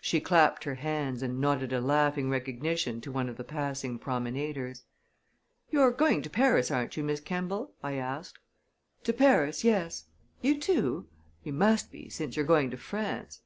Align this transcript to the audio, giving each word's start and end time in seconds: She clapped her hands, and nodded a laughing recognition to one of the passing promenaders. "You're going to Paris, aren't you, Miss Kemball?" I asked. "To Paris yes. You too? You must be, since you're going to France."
She 0.00 0.20
clapped 0.20 0.62
her 0.62 0.76
hands, 0.76 1.24
and 1.24 1.40
nodded 1.40 1.72
a 1.72 1.80
laughing 1.80 2.30
recognition 2.30 3.00
to 3.00 3.10
one 3.10 3.28
of 3.28 3.36
the 3.36 3.42
passing 3.42 3.98
promenaders. 3.98 4.84
"You're 5.70 5.90
going 5.90 6.22
to 6.22 6.30
Paris, 6.30 6.70
aren't 6.70 6.96
you, 6.96 7.02
Miss 7.02 7.18
Kemball?" 7.18 7.72
I 7.82 7.94
asked. 7.94 8.38
"To 9.02 9.12
Paris 9.12 9.64
yes. 9.64 10.04
You 10.40 10.60
too? 10.60 11.08
You 11.42 11.52
must 11.52 11.90
be, 11.90 12.08
since 12.08 12.36
you're 12.36 12.46
going 12.46 12.70
to 12.70 12.76
France." 12.76 13.40